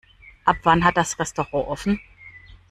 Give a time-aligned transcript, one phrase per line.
[0.45, 2.01] Ab wann hat das Restaurant offen?